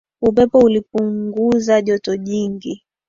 Upepo 0.21 0.59
ulipunguza 0.59 1.81
joto 1.81 2.17
jingi 2.17 2.73